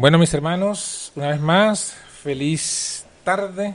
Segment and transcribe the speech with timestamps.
[0.00, 3.74] Bueno, mis hermanos, una vez más, feliz tarde,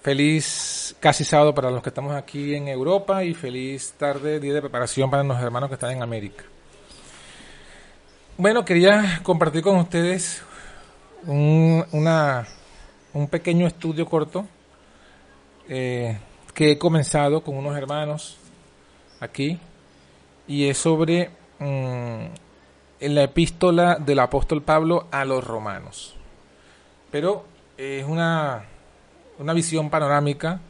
[0.00, 4.62] feliz casi sábado para los que estamos aquí en Europa y feliz tarde, día de
[4.62, 6.44] preparación para los hermanos que están en América.
[8.38, 10.42] Bueno, quería compartir con ustedes
[11.26, 12.46] un, una,
[13.12, 14.46] un pequeño estudio corto
[15.68, 16.16] eh,
[16.54, 18.38] que he comenzado con unos hermanos
[19.20, 19.58] aquí
[20.48, 21.28] y es sobre
[21.58, 22.43] mm,
[23.04, 26.14] en la epístola del apóstol Pablo a los romanos.
[27.10, 27.44] Pero
[27.76, 28.64] es una,
[29.38, 30.60] una visión panorámica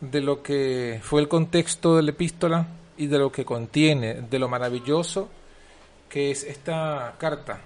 [0.00, 4.38] de lo que fue el contexto de la epístola y de lo que contiene, de
[4.38, 5.28] lo maravilloso
[6.08, 7.60] que es esta carta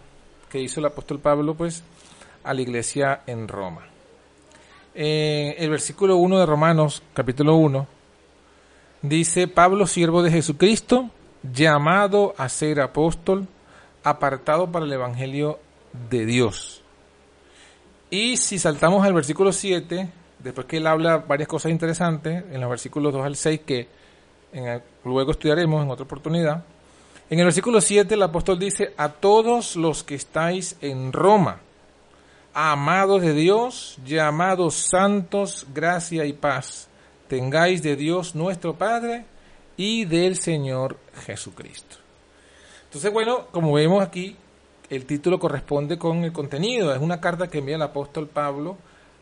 [0.51, 1.83] que hizo el apóstol Pablo pues
[2.43, 3.87] a la iglesia en Roma.
[4.95, 7.87] Eh, el versículo 1 de Romanos, capítulo 1,
[9.03, 11.11] dice, Pablo, siervo de Jesucristo,
[11.43, 13.49] llamado a ser apóstol,
[14.05, 15.59] apartado para el Evangelio
[16.11, 16.83] de Dios.
[18.11, 22.71] Y si saltamos al versículo 7, después que él habla varias cosas interesantes, en los
[22.71, 23.89] versículos 2 al 6, que
[25.05, 26.63] luego estudiaremos en otra oportunidad,
[27.31, 31.61] en el versículo 7 el apóstol dice, a todos los que estáis en Roma,
[32.53, 36.89] amados de Dios, llamados santos, gracia y paz,
[37.27, 39.25] tengáis de Dios nuestro Padre
[39.77, 42.04] y del Señor Jesucristo.
[42.95, 44.37] Entonces, bueno, como vemos aquí,
[44.89, 46.95] el título corresponde con el contenido.
[46.95, 48.77] Es una carta que envía el apóstol Pablo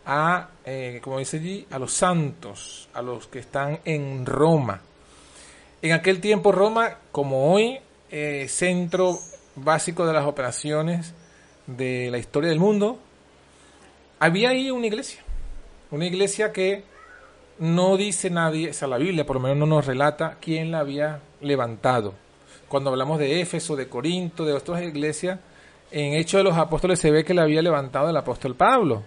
[0.04, 4.82] a, eh, como dice allí, a los santos, a los que están en Roma.
[5.80, 7.78] En aquel tiempo Roma, como hoy,
[8.10, 9.18] eh, centro
[9.56, 11.14] básico de las operaciones
[11.66, 12.98] de la historia del mundo,
[14.18, 15.22] había ahí una iglesia.
[15.90, 16.84] Una iglesia que
[17.58, 20.80] no dice nadie, o sea, la Biblia por lo menos no nos relata quién la
[20.80, 22.12] había levantado
[22.72, 25.38] cuando hablamos de Éfeso, de Corinto, de otras iglesias,
[25.90, 29.02] en Hechos de los Apóstoles se ve que la había levantado el apóstol Pablo.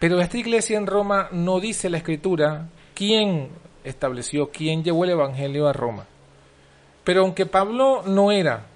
[0.00, 3.50] Pero esta iglesia en Roma no dice la escritura quién
[3.84, 6.04] estableció, quién llevó el Evangelio a Roma.
[7.04, 8.66] Pero aunque Pablo no era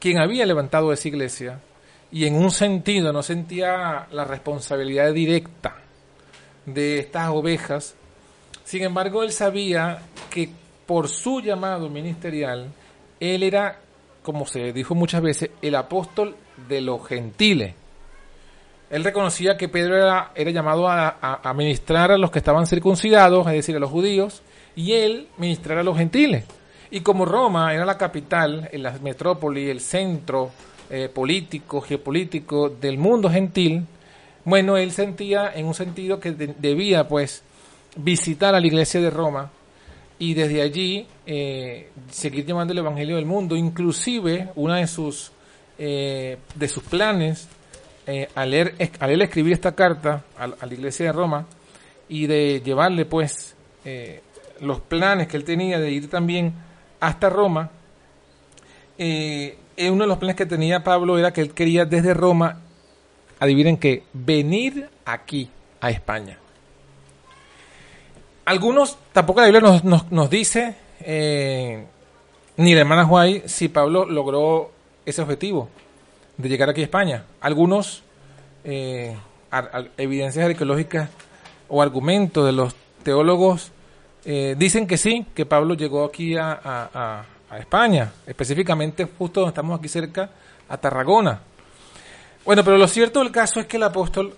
[0.00, 1.60] quien había levantado esa iglesia,
[2.10, 5.82] y en un sentido no sentía la responsabilidad directa
[6.64, 7.94] de estas ovejas,
[8.64, 9.98] sin embargo él sabía
[10.30, 10.48] que
[10.86, 12.72] por su llamado ministerial,
[13.24, 13.78] él era,
[14.22, 16.36] como se dijo muchas veces, el apóstol
[16.68, 17.74] de los gentiles.
[18.90, 23.76] Él reconocía que Pedro era, llamado a, ministrar a los que estaban circuncidados, es decir,
[23.76, 24.42] a los judíos,
[24.76, 26.44] y él ministrar a los gentiles.
[26.90, 30.50] Y como Roma era la capital, la metrópoli, el centro
[30.90, 33.86] eh, político, geopolítico del mundo gentil,
[34.44, 37.42] bueno, él sentía en un sentido que debía pues
[37.96, 39.50] visitar a la iglesia de Roma
[40.18, 43.56] y desde allí eh, seguir llevando el Evangelio del mundo.
[43.56, 45.32] Inclusive, una de sus,
[45.78, 47.48] eh, de sus planes
[48.06, 51.46] eh, al, leer, al escribir esta carta a, la iglesia de Roma
[52.08, 53.54] y de llevarle pues
[54.60, 56.54] los planes que él tenía de ir también
[57.00, 57.70] hasta Roma,
[58.98, 62.60] uno de los planes que tenía Pablo era que él quería desde Roma,
[63.40, 66.38] adivinen que, venir aquí a España.
[68.44, 71.86] Algunos, tampoco la Biblia nos, nos, dice, eh,
[72.58, 74.70] ni la hermana Juay, si Pablo logró
[75.06, 75.70] ese objetivo
[76.36, 77.24] de llegar aquí a España.
[77.40, 78.02] Algunos,
[78.64, 79.16] eh,
[79.96, 81.08] evidencias arqueológicas
[81.68, 83.70] o argumentos de los teólogos
[84.26, 87.24] eh, dicen que sí, que Pablo llegó aquí a, a,
[87.58, 90.28] España, específicamente justo donde estamos aquí cerca,
[90.68, 91.40] a Tarragona.
[92.44, 94.34] Bueno, pero lo cierto del caso es que el apóstol,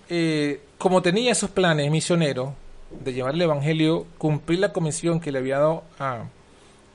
[0.77, 2.49] como tenía esos planes misioneros,
[2.91, 6.25] de llevar el Evangelio, cumplir la comisión que le había dado a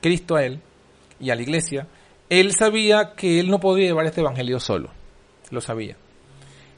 [0.01, 0.59] Cristo a él
[1.19, 1.87] y a la iglesia,
[2.29, 4.89] él sabía que él no podía llevar este Evangelio solo,
[5.51, 5.95] lo sabía.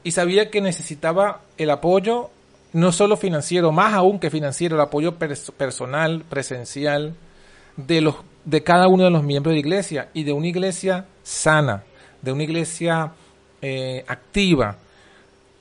[0.04, 2.30] Y sabía que necesitaba el apoyo,
[2.72, 7.14] no solo financiero, más aún que financiero, el apoyo personal, presencial,
[7.76, 11.06] de, los, de cada uno de los miembros de la iglesia y de una iglesia
[11.22, 11.84] sana,
[12.22, 13.12] de una iglesia
[13.62, 14.76] eh, activa.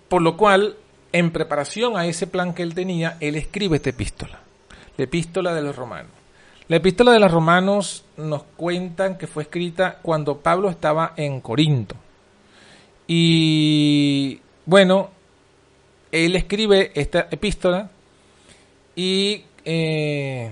[0.10, 0.76] Por lo cual
[1.16, 4.42] en preparación a ese plan que él tenía, él escribe esta epístola,
[4.98, 6.12] la epístola de los romanos.
[6.68, 11.96] La epístola de los romanos nos cuentan que fue escrita cuando Pablo estaba en Corinto.
[13.08, 15.10] Y bueno,
[16.12, 17.90] él escribe esta epístola
[18.94, 20.52] y eh,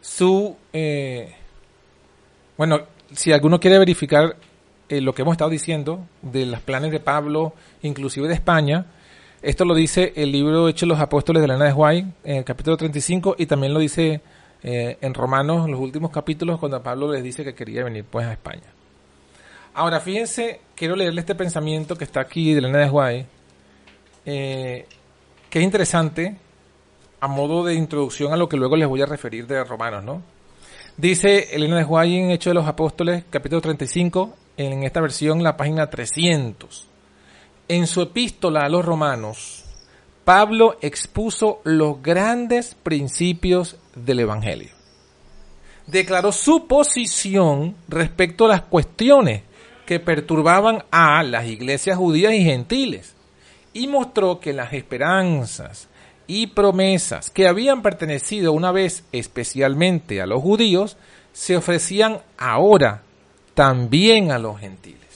[0.00, 0.56] su...
[0.72, 1.34] Eh,
[2.56, 2.80] bueno,
[3.12, 4.36] si alguno quiere verificar
[4.88, 8.86] eh, lo que hemos estado diciendo de los planes de Pablo, inclusive de España,
[9.42, 12.76] esto lo dice el libro Hechos los Apóstoles de la de Juárez, en el capítulo
[12.76, 14.20] 35, y también lo dice
[14.62, 18.32] eh, en Romanos, los últimos capítulos, cuando Pablo les dice que quería venir pues a
[18.32, 18.72] España.
[19.74, 23.26] Ahora, fíjense, quiero leerle este pensamiento que está aquí de Elena de Guay,
[24.26, 24.86] eh,
[25.50, 26.36] que es interesante
[27.18, 30.22] a modo de introducción a lo que luego les voy a referir de Romanos, ¿no?
[30.96, 35.56] Dice Elena de Guay en Hechos de los Apóstoles, capítulo 35, en esta versión, la
[35.56, 36.91] página 300.
[37.68, 39.64] En su epístola a los romanos,
[40.24, 44.70] Pablo expuso los grandes principios del Evangelio.
[45.86, 49.42] Declaró su posición respecto a las cuestiones
[49.86, 53.14] que perturbaban a las iglesias judías y gentiles
[53.72, 55.88] y mostró que las esperanzas
[56.26, 60.96] y promesas que habían pertenecido una vez especialmente a los judíos
[61.32, 63.02] se ofrecían ahora
[63.54, 65.11] también a los gentiles.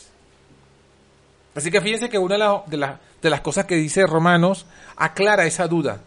[1.57, 2.37] Así que fíjense que una
[2.67, 6.01] de, de, las cosas que dice Romanos aclara esa duda,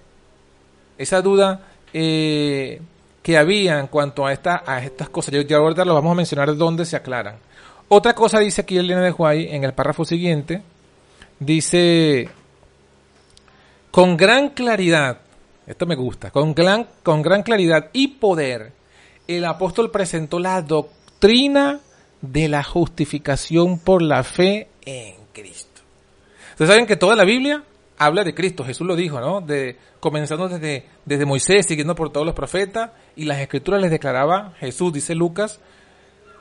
[0.98, 1.62] esa duda
[1.92, 2.80] eh,
[3.24, 5.34] que había en cuanto a, esta, a estas cosas.
[5.34, 7.38] Yo, ahorita lo vamos a mencionar dónde se aclaran.
[7.88, 10.62] Otra cosa dice aquí Elena de Juárez en el párrafo siguiente,
[11.40, 12.30] dice,
[13.90, 15.18] con gran claridad,
[15.66, 18.72] esto me gusta, con gran, con gran claridad y poder,
[19.28, 21.80] el apóstol presentó la doctrina
[22.22, 25.82] de la justificación por la fe en Cristo.
[26.52, 27.64] Ustedes saben que toda la Biblia
[27.98, 29.42] habla de Cristo, Jesús lo dijo, ¿no?
[29.42, 34.54] De, comenzando desde, desde Moisés, siguiendo por todos los profetas, y las escrituras les declaraba
[34.60, 35.60] Jesús, dice Lucas,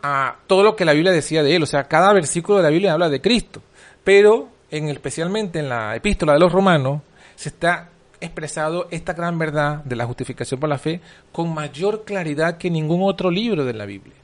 [0.03, 1.63] a todo lo que la Biblia decía de él.
[1.63, 3.63] O sea, cada versículo de la Biblia habla de Cristo.
[4.05, 7.03] Pero, en, especialmente en la epístola de los romanos,
[7.35, 11.01] se está expresado esta gran verdad de la justificación por la fe
[11.31, 14.15] con mayor claridad que ningún otro libro de la Biblia.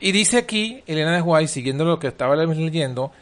[0.00, 3.12] Y dice aquí, Elena de Guay, siguiendo lo que estaba leyendo,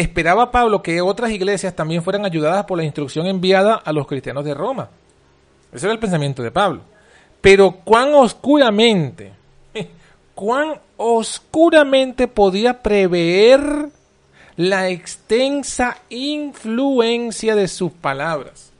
[0.00, 4.44] esperaba Pablo que otras iglesias también fueran ayudadas por la instrucción enviada a los cristianos
[4.44, 4.88] de Roma.
[5.72, 6.82] Ese era el pensamiento de Pablo.
[7.40, 9.32] Pero cuán oscuramente,
[10.34, 13.88] cuán oscuramente podía prever
[14.56, 18.70] la extensa influencia de sus palabras.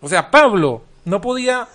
[0.00, 1.68] O sea, Pablo no podía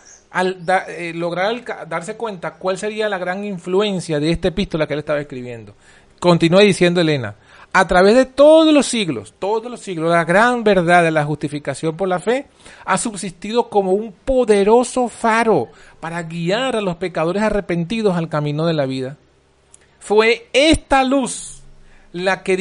[0.88, 5.19] eh, lograr darse cuenta cuál sería la gran influencia de esta epístola que él estaba
[5.19, 5.75] escribiendo.
[6.19, 7.36] Continúa diciendo Elena,
[7.73, 11.97] a través de todos los siglos, todos los siglos, la gran verdad de la justificación
[11.97, 12.45] por la fe
[12.85, 18.73] ha subsistido como un poderoso faro para guiar a los pecadores arrepentidos al camino de
[18.75, 19.17] la vida.
[19.99, 21.63] Fue esta luz
[22.11, 22.55] la que,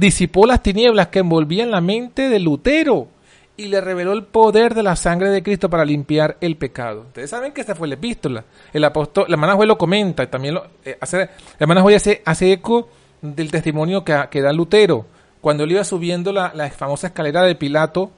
[0.00, 3.08] disipó las tinieblas que envolvían la mente de Lutero
[3.56, 7.02] y le reveló el poder de la sangre de Cristo para limpiar el pecado.
[7.08, 8.44] Ustedes saben que esta fue la epístola.
[8.72, 11.28] El apóstol, la hermana Joel lo comenta y también lo eh, hace, la
[11.60, 12.88] hermana Joel hace, eco
[13.22, 15.06] del testimonio que, que, da Lutero.
[15.40, 18.10] Cuando él iba subiendo la, la, famosa escalera de Pilato,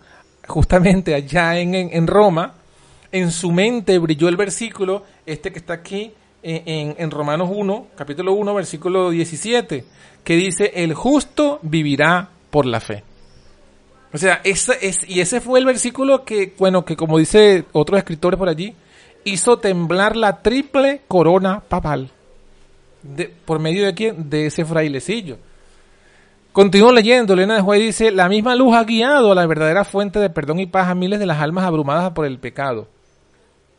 [0.46, 2.54] justamente allá en, en, Roma,
[3.12, 6.12] en su mente brilló el versículo, este que está aquí
[6.42, 9.84] en, en, en Romanos 1, capítulo 1, versículo 17,
[10.24, 13.04] que dice, el justo vivirá por la fe.
[14.12, 17.98] O sea, ese es, y ese fue el versículo que, bueno, que como dice otros
[17.98, 18.74] escritores por allí,
[19.24, 22.10] hizo temblar la triple corona papal.
[23.02, 24.30] De, ¿Por medio de quién?
[24.30, 25.38] De ese frailecillo.
[26.52, 30.18] Continúo leyendo, Elena de Juez dice, la misma luz ha guiado a la verdadera fuente
[30.18, 32.88] de perdón y paz a miles de las almas abrumadas por el pecado.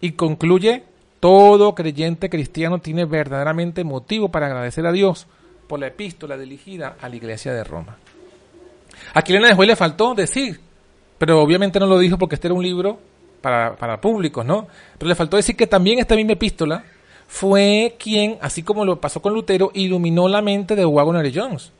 [0.01, 0.83] Y concluye,
[1.19, 5.27] todo creyente cristiano tiene verdaderamente motivo para agradecer a Dios
[5.67, 7.97] por la epístola dirigida a la iglesia de Roma.
[9.13, 10.59] A Elena de Juez le faltó decir,
[11.17, 12.99] pero obviamente no lo dijo porque este era un libro
[13.39, 14.67] para, para públicos, ¿no?
[14.97, 16.83] Pero le faltó decir que también esta misma epístola
[17.27, 21.71] fue quien, así como lo pasó con Lutero, iluminó la mente de Wagner Jones.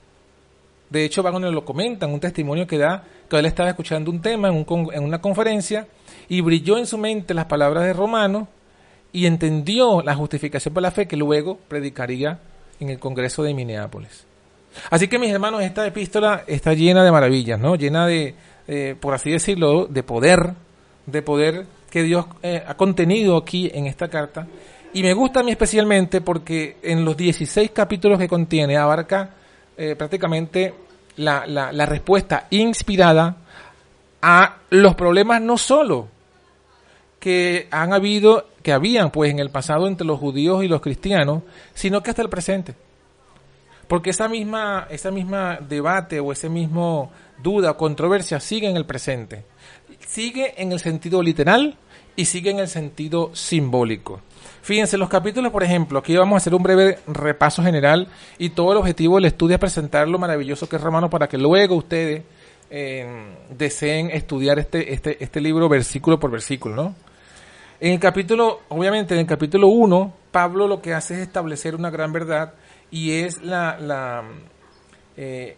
[0.89, 4.21] De hecho, Wagner lo comenta en un testimonio que da que él estaba escuchando un
[4.21, 5.87] tema en, un, en una conferencia
[6.29, 8.47] y brilló en su mente las palabras de Romano
[9.11, 12.39] y entendió la justificación por la fe que luego predicaría
[12.79, 14.25] en el Congreso de Minneapolis.
[14.89, 17.75] Así que mis hermanos, esta epístola está llena de maravillas, ¿no?
[17.75, 18.35] Llena de,
[18.99, 20.53] por así decirlo, de poder,
[21.05, 24.47] de poder que Dios eh, ha contenido aquí en esta carta.
[24.93, 29.31] Y me gusta a mí especialmente porque en los 16 capítulos que contiene abarca
[29.75, 30.73] eh, prácticamente
[31.17, 33.37] la, la, respuesta inspirada
[34.21, 36.07] a los problemas no solo
[37.19, 41.41] que han habido, que habían pues en el pasado entre los judíos y los cristianos,
[41.73, 42.75] sino que hasta el presente.
[43.87, 48.85] Porque esa misma, esa misma debate o ese mismo duda o controversia sigue en el
[48.85, 49.43] presente.
[50.07, 51.77] Sigue en el sentido literal
[52.15, 54.21] y sigue en el sentido simbólico.
[54.63, 58.71] Fíjense, los capítulos, por ejemplo, aquí vamos a hacer un breve repaso general y todo
[58.71, 62.23] el objetivo del estudio es presentar lo maravilloso que es Romano para que luego ustedes
[62.69, 63.05] eh,
[63.49, 66.95] deseen estudiar este, este, este libro versículo por versículo, ¿no?
[67.81, 71.89] En el capítulo, obviamente en el capítulo 1, Pablo lo que hace es establecer una
[71.89, 72.53] gran verdad
[72.89, 74.23] y es la, la,
[75.17, 75.57] eh,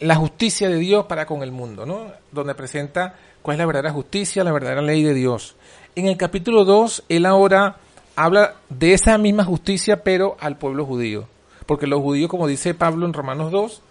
[0.00, 2.10] la justicia de Dios para con el mundo, ¿no?
[2.32, 5.54] Donde presenta cuál es la verdadera justicia, la verdadera ley de Dios.
[5.94, 7.76] En el capítulo 2, él ahora
[8.16, 11.28] habla de esa misma justicia, pero al pueblo judío.
[11.66, 13.82] Porque los judíos, como dice Pablo en Romanos 2,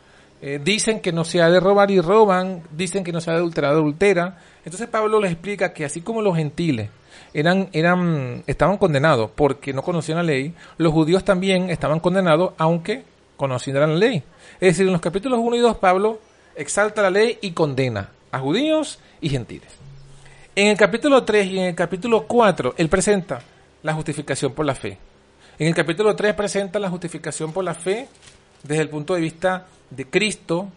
[0.41, 3.33] eh, dicen que no se ha de robar y roban, dicen que no se ha
[3.33, 4.37] de adulterar, adultera.
[4.65, 6.89] Entonces Pablo les explica que así como los gentiles
[7.33, 13.03] eran, eran, estaban condenados porque no conocían la ley, los judíos también estaban condenados aunque
[13.37, 14.23] conocieran la ley.
[14.59, 16.19] Es decir, en los capítulos 1 y 2 Pablo
[16.55, 19.69] exalta la ley y condena a judíos y gentiles.
[20.55, 23.41] En el capítulo 3 y en el capítulo 4 él presenta
[23.85, 24.97] la justificación por la fe.
[25.59, 28.07] En el capítulo 3 presenta la justificación por la fe
[28.63, 30.67] desde el punto de vista de Cristo.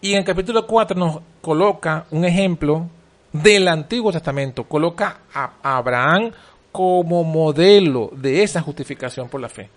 [0.00, 2.86] Y en el capítulo 4 nos coloca un ejemplo
[3.32, 4.64] del Antiguo Testamento.
[4.64, 6.30] Coloca a Abraham
[6.70, 9.68] como modelo de esa justificación por la fe.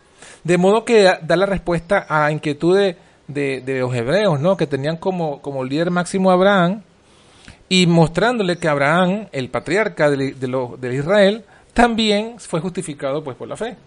[0.43, 4.55] De modo que da la respuesta a la inquietud de, los hebreos, ¿no?
[4.55, 6.83] que tenían como, como líder máximo a Abraham,
[7.69, 13.57] y mostrándole que Abraham, el patriarca de, de, Israel, también fue justificado pues por la
[13.57, 13.77] fe.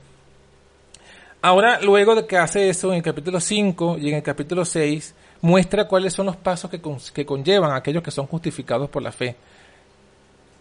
[1.40, 5.14] Ahora, luego de que hace eso en el capítulo 5 y en el capítulo 6,
[5.40, 6.80] muestra cuáles son los pasos que,
[7.12, 9.34] que conllevan a aquellos que son justificados por la fe.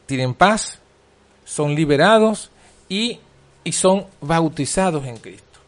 [0.07, 0.79] Tienen paz,
[1.45, 2.49] son liberados
[2.89, 3.19] y,
[3.63, 5.59] y son bautizados en Cristo.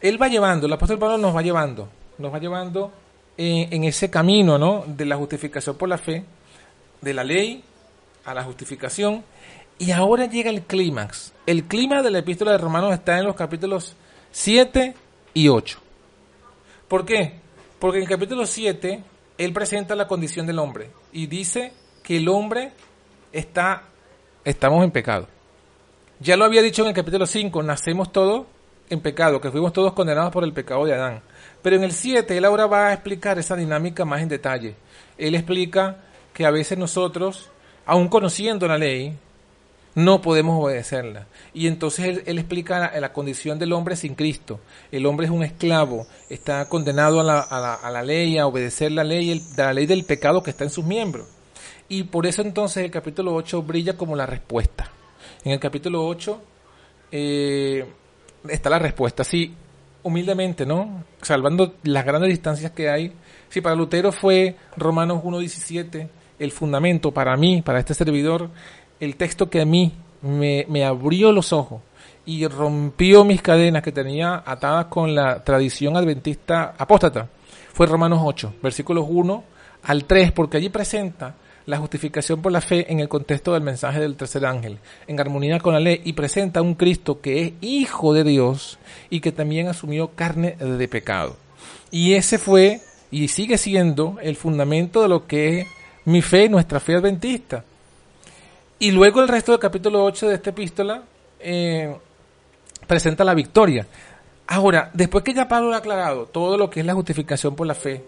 [0.00, 2.92] Él va llevando, el apóstol Pablo nos va llevando, nos va llevando
[3.38, 4.84] en, en ese camino ¿no?
[4.86, 6.22] de la justificación por la fe,
[7.00, 7.64] de la ley
[8.24, 9.24] a la justificación,
[9.82, 11.32] y ahora llega el clímax.
[11.44, 13.96] El clímax de la epístola de Romanos está en los capítulos
[14.30, 14.94] 7
[15.34, 15.80] y 8.
[16.86, 17.40] ¿Por qué?
[17.80, 19.02] Porque en el capítulo 7
[19.38, 21.72] él presenta la condición del hombre y dice
[22.04, 22.70] que el hombre
[23.32, 23.82] está,
[24.44, 25.26] estamos en pecado.
[26.20, 28.46] Ya lo había dicho en el capítulo 5, nacemos todos
[28.88, 31.22] en pecado, que fuimos todos condenados por el pecado de Adán.
[31.60, 34.76] Pero en el 7 él ahora va a explicar esa dinámica más en detalle.
[35.18, 35.96] Él explica
[36.32, 37.50] que a veces nosotros,
[37.84, 39.18] aun conociendo la ley,
[39.94, 41.26] no podemos obedecerla.
[41.52, 44.60] Y entonces él, explica la, condición del hombre sin Cristo.
[44.90, 49.04] El hombre es un esclavo, está condenado a la, a la, ley, a obedecer la
[49.04, 51.26] ley, la ley del pecado que está en sus miembros.
[51.88, 54.90] Y por eso entonces el capítulo 8 brilla como la respuesta.
[55.44, 56.42] En el capítulo 8
[57.12, 57.86] eh,
[58.48, 59.24] está la respuesta.
[59.24, 59.54] Sí,
[60.02, 61.04] humildemente, ¿no?
[61.20, 63.12] Salvando las grandes distancias que hay.
[63.50, 66.08] Si para Lutero fue Romanos 1.17
[66.38, 68.50] el fundamento para mí, para este servidor,
[69.02, 69.90] el texto que a mí
[70.22, 71.82] me, abrió los ojos
[72.24, 77.28] y rompió mis cadenas que tenía atadas con la tradición adventista apóstata.
[77.72, 79.42] Fue Romanos 8, versículos 1
[79.82, 81.34] al 3, porque allí presenta
[81.66, 84.78] la justificación por la fe en el contexto del mensaje del tercer ángel,
[85.08, 88.78] en armonía con la ley, y presenta un Cristo que es hijo de Dios
[89.10, 91.36] y que también asumió carne de pecado.
[91.90, 92.80] Y ese fue
[93.10, 95.66] y sigue siendo el fundamento de lo que es
[96.04, 97.64] mi fe, nuestra fe adventista.
[98.82, 101.04] Y luego el resto del capítulo 8 de esta epístola
[101.38, 101.96] eh,
[102.84, 103.86] presenta la victoria.
[104.48, 107.76] Ahora, después que ya Pablo ha aclarado todo lo que es la justificación por la
[107.76, 108.02] fe,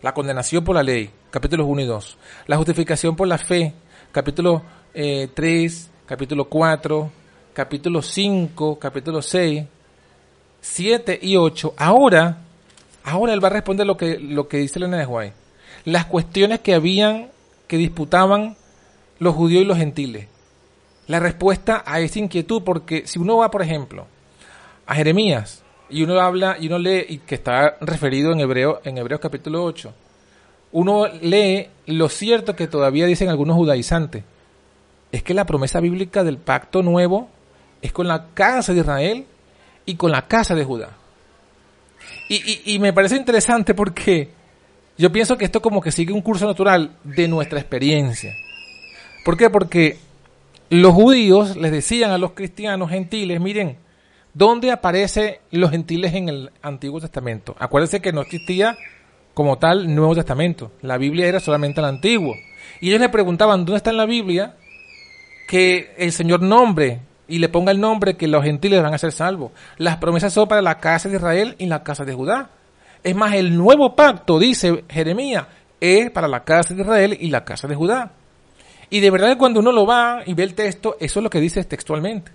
[0.00, 3.74] la condenación por la ley, capítulos 1 y 2, la justificación por la fe,
[4.12, 4.62] capítulo
[4.94, 7.10] 3, eh, capítulo 4,
[7.52, 9.64] capítulo 5, capítulo 6,
[10.58, 12.38] 7 y 8, ahora,
[13.04, 15.34] ahora él va a responder lo que, lo que dice Elena de.
[15.84, 17.28] Las cuestiones que habían,
[17.68, 18.56] que disputaban
[19.18, 20.28] los judíos y los gentiles?
[21.06, 24.06] La respuesta a esa inquietud, porque si uno va, por ejemplo,
[24.86, 28.98] a Jeremías y uno habla y uno lee, y que está referido en Hebreo, en
[28.98, 29.92] Hebreos capítulo 8,
[30.72, 34.24] uno lee lo cierto que todavía dicen algunos judaizantes.
[35.12, 37.28] Es que la promesa bíblica del pacto nuevo
[37.80, 39.26] es con la casa de Israel
[39.86, 40.90] y con la casa de Judá.
[42.28, 44.30] Y me parece interesante porque
[44.96, 48.34] yo pienso que esto como que sigue un curso natural de nuestra experiencia.
[49.24, 49.48] ¿Por qué?
[49.48, 49.96] Porque
[50.68, 53.78] los judíos les decían a los cristianos gentiles, miren,
[54.34, 57.56] ¿dónde aparecen los gentiles en el Antiguo Testamento?
[57.58, 58.76] Acuérdense que no existía
[59.32, 60.72] como tal Nuevo Testamento.
[60.82, 62.34] La Biblia era solamente el Antiguo.
[62.80, 64.56] Y ellos le preguntaban, ¿dónde está en la Biblia
[65.48, 69.12] que el Señor nombre y le ponga el nombre que los gentiles van a ser
[69.12, 69.52] salvos?
[69.78, 72.50] Las promesas son para la casa de Israel y la casa de Judá.
[73.02, 75.46] Es más, el nuevo pacto, dice Jeremías,
[75.80, 78.12] es para la casa de Israel y la casa de Judá.
[78.94, 81.40] Y de verdad cuando uno lo va y ve el texto, eso es lo que
[81.40, 82.30] dice textualmente.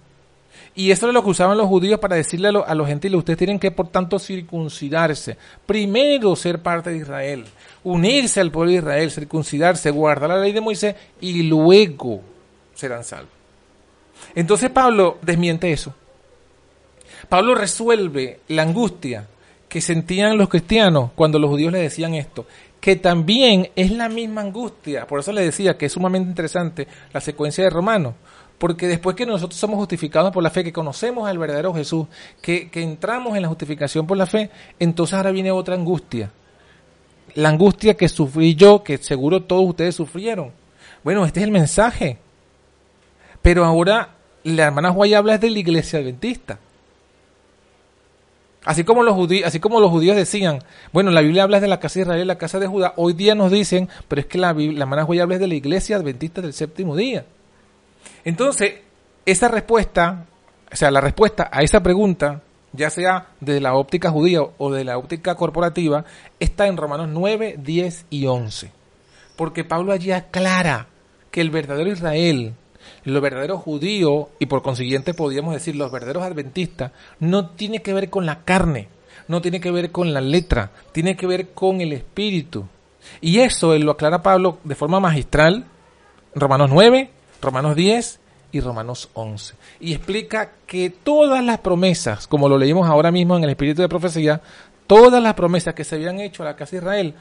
[0.75, 3.59] Y eso es lo que usaban los judíos para decirle a, los gentiles, ustedes tienen
[3.59, 5.37] que por tanto circuncidarse.
[5.65, 7.45] Primero ser parte de Israel,
[7.81, 12.19] unirse al pueblo de Israel, circuncidarse, guardar la ley de Moisés y luego
[12.75, 13.31] serán salvos.
[14.35, 15.95] Entonces Pablo desmiente eso.
[17.29, 19.29] Pablo resuelve la angustia
[19.69, 22.45] que sentían los cristianos cuando los judíos le decían esto,
[22.79, 25.05] que también es la misma angustia.
[25.07, 28.13] Por eso le decía que es sumamente interesante la secuencia de Romanos,
[28.57, 32.07] porque después que nosotros somos justificados por la fe, que conocemos al verdadero Jesús,
[32.41, 36.31] que, que entramos en la justificación por la fe, entonces ahora viene otra angustia.
[37.35, 40.51] La angustia que sufrí yo, que seguro todos ustedes sufrieron.
[41.03, 42.17] Bueno, este es el mensaje.
[43.41, 46.59] Pero ahora la hermana Guay habla de la iglesia adventista.
[48.65, 50.59] Así como los judíos, decían,
[50.91, 53.33] bueno, la Biblia habla de la casa de Israel, la casa de Judá, hoy día
[53.33, 56.53] nos dicen, pero es que la, la hermana Guay habla de la iglesia adventista del
[56.53, 57.25] séptimo día.
[58.25, 58.81] Entonces,
[59.25, 60.25] esa respuesta,
[60.71, 62.41] o sea, la respuesta a esa pregunta,
[62.73, 66.05] ya sea de la óptica judía o de la óptica corporativa,
[66.39, 68.71] está en Romanos 9, 10 y 11.
[69.35, 70.87] Porque Pablo allí aclara
[71.31, 72.53] que el verdadero Israel,
[73.03, 78.09] lo verdadero judío y por consiguiente podríamos decir los verdaderos adventistas, no tiene que ver
[78.09, 78.87] con la carne,
[79.27, 82.65] no tiene que ver con la letra, tiene que ver con el espíritu.
[83.21, 85.65] Y eso él lo aclara Pablo de forma magistral,
[86.35, 87.09] Romanos 9,
[87.41, 88.19] Romanos 10
[88.51, 89.55] y Romanos 11.
[89.79, 93.89] Y explica que todas las promesas, como lo leímos ahora mismo en el espíritu de
[93.89, 94.41] profecía,
[94.87, 97.13] todas las promesas que se habían hecho a la casa de Israel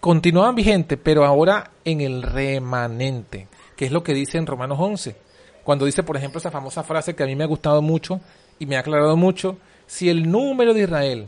[0.00, 3.46] continuaban vigentes, pero ahora en el remanente
[3.82, 5.16] que es lo que dice en Romanos 11.
[5.64, 8.20] Cuando dice, por ejemplo, esa famosa frase que a mí me ha gustado mucho
[8.60, 9.58] y me ha aclarado mucho,
[9.88, 11.26] si el número de Israel,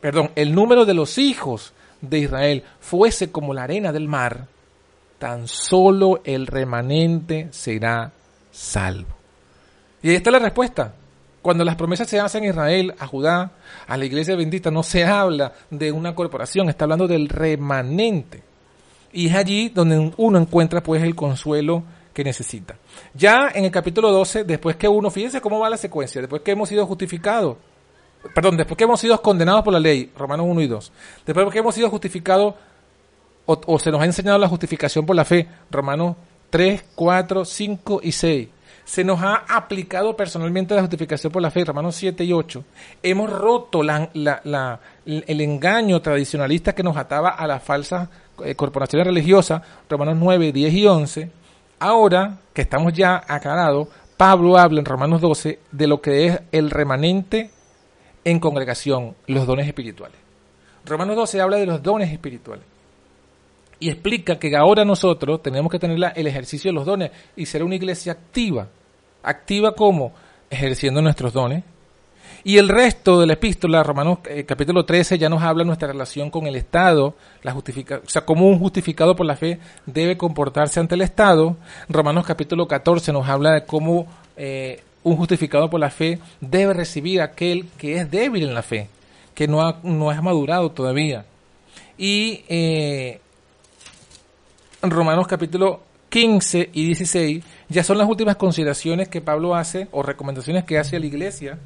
[0.00, 4.48] perdón, el número de los hijos de Israel fuese como la arena del mar,
[5.20, 8.10] tan solo el remanente será
[8.50, 9.14] salvo.
[10.02, 10.92] Y ahí está la respuesta.
[11.40, 13.52] Cuando las promesas se hacen a Israel, a Judá,
[13.86, 18.42] a la iglesia bendita, no se habla de una corporación, está hablando del remanente.
[19.12, 21.82] Y es allí donde uno encuentra pues el consuelo
[22.16, 22.76] que necesita.
[23.12, 26.52] Ya en el capítulo 12, después que uno, fíjense cómo va la secuencia, después que
[26.52, 27.58] hemos sido justificados,
[28.34, 30.92] perdón, después que hemos sido condenados por la ley, Romanos 1 y 2,
[31.26, 32.54] después que hemos sido justificados
[33.44, 36.16] o, se nos ha enseñado la justificación por la fe, Romanos
[36.48, 38.48] 3, 4, 5 y 6
[38.86, 42.64] se nos ha aplicado personalmente la justificación por la fe, Romanos 7 y 8.
[43.02, 44.08] Hemos roto la,
[45.04, 48.08] el engaño tradicionalista que nos ataba a las falsas
[48.44, 51.30] eh, corporaciones religiosas, Romanos 9, 10 y 11.
[51.78, 56.70] Ahora que estamos ya aclarados, Pablo habla en Romanos 12 de lo que es el
[56.70, 57.50] remanente
[58.24, 60.18] en congregación, los dones espirituales.
[60.84, 62.64] Romanos 12 habla de los dones espirituales
[63.78, 67.62] y explica que ahora nosotros tenemos que tener el ejercicio de los dones y ser
[67.62, 68.68] una iglesia activa.
[69.22, 70.12] Activa como
[70.48, 71.62] ejerciendo nuestros dones.
[72.46, 76.30] Y el resto de la epístola, Romanos eh, capítulo 13, ya nos habla nuestra relación
[76.30, 80.78] con el Estado, la justifica, o sea, cómo un justificado por la fe debe comportarse
[80.78, 81.56] ante el Estado.
[81.88, 84.06] Romanos capítulo 14 nos habla de cómo
[84.36, 88.62] eh, un justificado por la fe debe recibir a aquel que es débil en la
[88.62, 88.90] fe,
[89.34, 91.24] que no ha, no ha madurado todavía.
[91.98, 93.18] Y eh,
[94.82, 95.80] Romanos capítulo
[96.10, 100.94] 15 y 16 ya son las últimas consideraciones que Pablo hace o recomendaciones que hace
[100.94, 101.58] a la iglesia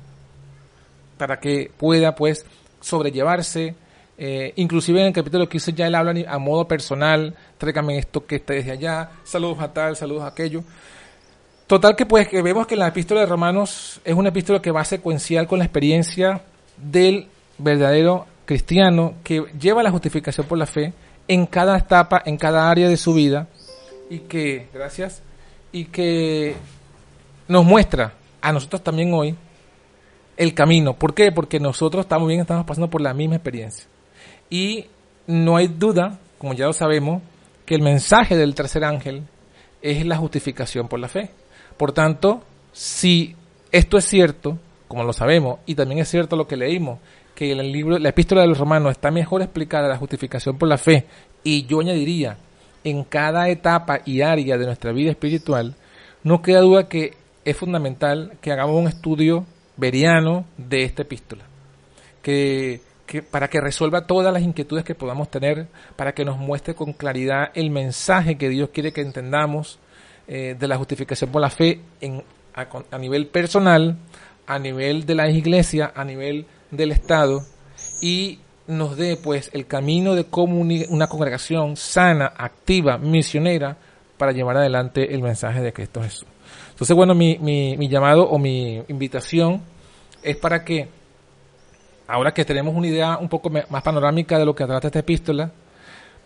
[1.20, 2.46] para que pueda pues
[2.80, 3.74] sobrellevarse.
[4.16, 8.36] Eh, inclusive en el capítulo 15 ya él habla a modo personal, tráigame esto que
[8.36, 10.64] está desde allá, saludos a tal, saludos a aquello.
[11.66, 14.82] Total que pues que vemos que la epístola de Romanos es una epístola que va
[14.82, 16.40] secuencial con la experiencia
[16.78, 17.28] del
[17.58, 20.94] verdadero cristiano que lleva la justificación por la fe
[21.28, 23.46] en cada etapa, en cada área de su vida
[24.08, 25.22] y que, gracias,
[25.70, 26.56] y que
[27.46, 29.36] nos muestra a nosotros también hoy
[30.40, 30.94] el camino.
[30.94, 31.32] ¿Por qué?
[31.32, 33.86] Porque nosotros estamos bien, estamos pasando por la misma experiencia.
[34.48, 34.86] Y
[35.26, 37.22] no hay duda, como ya lo sabemos,
[37.66, 39.24] que el mensaje del tercer ángel
[39.82, 41.28] es la justificación por la fe.
[41.76, 43.36] Por tanto, si
[43.70, 47.00] esto es cierto, como lo sabemos, y también es cierto lo que leímos,
[47.34, 50.78] que el libro, la epístola de los romanos está mejor explicada la justificación por la
[50.78, 51.04] fe,
[51.44, 52.38] y yo añadiría,
[52.82, 55.74] en cada etapa y área de nuestra vida espiritual,
[56.24, 57.12] no queda duda que
[57.44, 59.44] es fundamental que hagamos un estudio
[59.76, 61.44] veriano de esta epístola,
[62.22, 62.80] que,
[63.30, 67.50] para que resuelva todas las inquietudes que podamos tener, para que nos muestre con claridad
[67.54, 69.78] el mensaje que Dios quiere que entendamos
[70.28, 72.22] eh, de la justificación por la fe en,
[72.54, 73.96] a nivel personal,
[74.46, 77.42] a nivel de la iglesia, a nivel del Estado
[78.00, 83.76] y nos dé pues el camino de cómo una congregación sana, activa, misionera
[84.16, 86.26] para llevar adelante el mensaje de Cristo Jesús.
[86.70, 89.60] Entonces, bueno, mi, mi, llamado o mi invitación
[90.22, 90.88] es para que,
[92.06, 95.50] ahora que tenemos una idea un poco más panorámica de lo que trata esta epístola,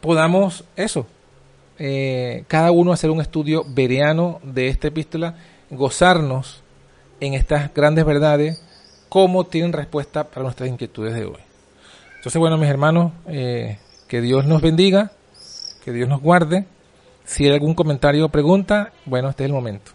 [0.01, 1.07] podamos eso,
[1.79, 5.35] eh, cada uno hacer un estudio vereano de esta epístola,
[5.71, 6.63] gozarnos
[7.21, 8.63] en estas grandes verdades
[9.09, 11.41] cómo tienen respuesta para nuestras inquietudes de hoy.
[12.17, 15.13] Entonces, bueno, mis hermanos, eh, que Dios nos bendiga,
[15.85, 16.67] que Dios nos guarde.
[17.25, 19.93] Si hay algún comentario o pregunta, bueno, este es el momento.